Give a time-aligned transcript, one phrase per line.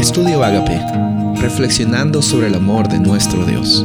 [0.00, 0.80] Estudio Agape,
[1.42, 3.84] reflexionando sobre el amor de nuestro Dios.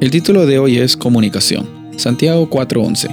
[0.00, 1.66] El título de hoy es Comunicación.
[1.96, 3.08] Santiago 4:11.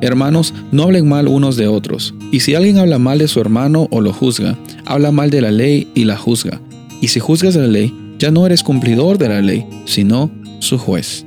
[0.00, 3.86] Hermanos, no hablen mal unos de otros, y si alguien habla mal de su hermano
[3.92, 6.60] o lo juzga, habla mal de la ley y la juzga.
[7.00, 11.24] Y si juzgas la ley, ya no eres cumplidor de la ley, sino su juez.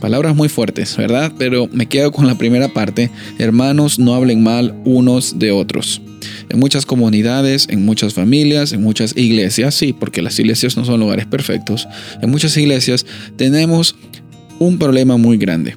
[0.00, 1.32] Palabras muy fuertes, ¿verdad?
[1.38, 3.08] Pero me quedo con la primera parte.
[3.38, 6.02] Hermanos, no hablen mal unos de otros.
[6.48, 11.00] En muchas comunidades, en muchas familias, en muchas iglesias, sí, porque las iglesias no son
[11.00, 11.86] lugares perfectos,
[12.22, 13.06] en muchas iglesias
[13.36, 13.94] tenemos
[14.58, 15.76] un problema muy grande.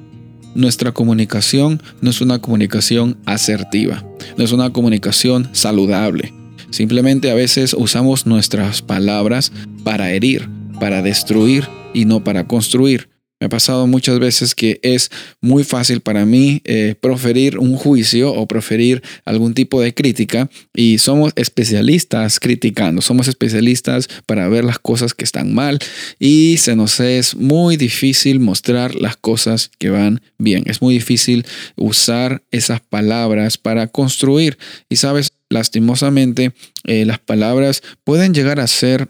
[0.53, 4.03] Nuestra comunicación no es una comunicación asertiva,
[4.37, 6.33] no es una comunicación saludable.
[6.71, 9.51] Simplemente a veces usamos nuestras palabras
[9.83, 10.49] para herir,
[10.79, 13.10] para destruir y no para construir.
[13.41, 15.09] Me ha pasado muchas veces que es
[15.41, 20.99] muy fácil para mí eh, proferir un juicio o proferir algún tipo de crítica y
[20.99, 25.79] somos especialistas criticando, somos especialistas para ver las cosas que están mal
[26.19, 30.63] y se nos es muy difícil mostrar las cosas que van bien.
[30.67, 31.43] Es muy difícil
[31.75, 39.07] usar esas palabras para construir y sabes, lastimosamente eh, las palabras pueden llegar a ser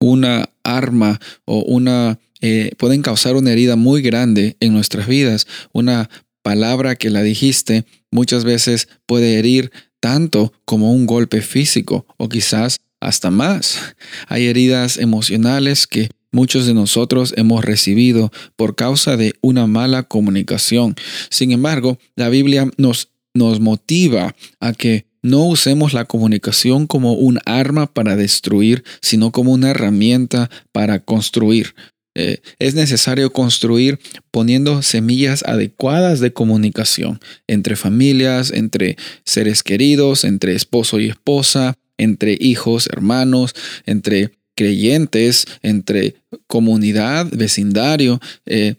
[0.00, 5.46] una arma o una eh, pueden causar una herida muy grande en nuestras vidas.
[5.72, 6.10] Una
[6.42, 12.80] palabra que la dijiste muchas veces puede herir tanto como un golpe físico o quizás
[13.00, 13.94] hasta más.
[14.28, 20.96] Hay heridas emocionales que muchos de nosotros hemos recibido por causa de una mala comunicación.
[21.30, 27.38] Sin embargo, la Biblia nos, nos motiva a que no usemos la comunicación como un
[27.46, 31.74] arma para destruir, sino como una herramienta para construir.
[32.14, 33.98] Eh, es necesario construir
[34.30, 42.36] poniendo semillas adecuadas de comunicación entre familias, entre seres queridos, entre esposo y esposa, entre
[42.38, 43.54] hijos, hermanos,
[43.86, 48.20] entre creyentes, entre comunidad, vecindario.
[48.44, 48.74] Eh,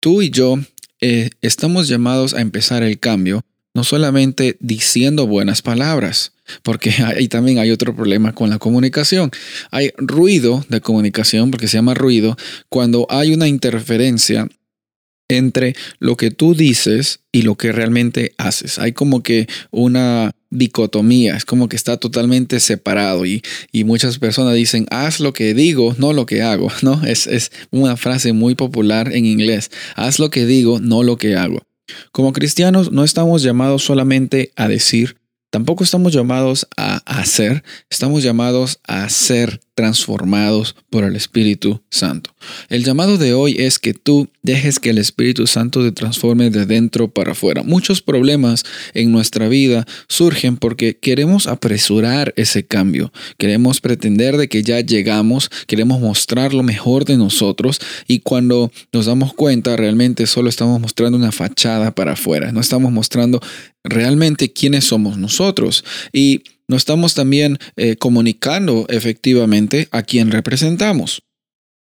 [0.00, 0.58] tú y yo
[1.00, 7.58] eh, estamos llamados a empezar el cambio, no solamente diciendo buenas palabras, porque ahí también
[7.58, 9.30] hay otro problema con la comunicación.
[9.70, 12.36] Hay ruido de comunicación, porque se llama ruido,
[12.68, 14.48] cuando hay una interferencia
[15.28, 18.78] entre lo que tú dices y lo que realmente haces.
[18.78, 24.54] Hay como que una dicotomía, es como que está totalmente separado y, y muchas personas
[24.54, 27.02] dicen, haz lo que digo, no lo que hago, ¿no?
[27.04, 31.36] Es, es una frase muy popular en inglés, haz lo que digo, no lo que
[31.36, 31.62] hago.
[32.12, 35.16] Como cristianos no estamos llamados solamente a decir,
[35.50, 42.34] tampoco estamos llamados a hacer, estamos llamados a ser transformados por el Espíritu Santo.
[42.68, 46.66] El llamado de hoy es que tú dejes que el Espíritu Santo te transforme de
[46.66, 47.62] dentro para afuera.
[47.62, 54.62] Muchos problemas en nuestra vida surgen porque queremos apresurar ese cambio, queremos pretender de que
[54.62, 60.48] ya llegamos, queremos mostrar lo mejor de nosotros y cuando nos damos cuenta realmente solo
[60.48, 63.40] estamos mostrando una fachada para afuera, no estamos mostrando
[63.84, 65.84] realmente quiénes somos nosotros.
[66.12, 71.22] Y no estamos también eh, comunicando efectivamente a quién representamos.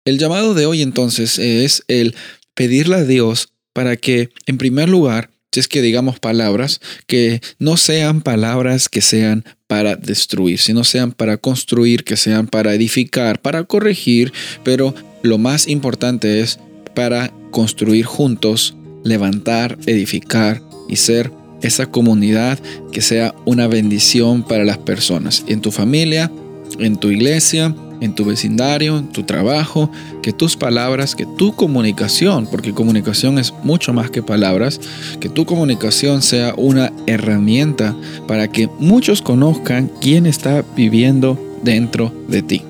[0.04, 2.14] El llamado de hoy entonces es el
[2.54, 7.76] pedirle a Dios para que, en primer lugar, si es que digamos palabras, que no
[7.76, 13.64] sean palabras que sean para destruir, sino sean para construir, que sean para edificar, para
[13.64, 14.32] corregir,
[14.64, 16.58] pero lo más importante es
[16.94, 21.30] para construir juntos, levantar, edificar y ser
[21.62, 22.58] esa comunidad
[22.92, 26.30] que sea una bendición para las personas, en tu familia,
[26.78, 29.90] en tu iglesia, en tu vecindario, en tu trabajo,
[30.22, 34.80] que tus palabras, que tu comunicación, porque comunicación es mucho más que palabras,
[35.20, 37.96] que tu comunicación sea una herramienta
[38.26, 42.62] para que muchos conozcan quién está viviendo dentro de ti.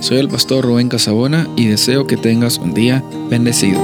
[0.00, 3.80] Soy el pastor Rubén Casabona y deseo que tengas un día bendecido.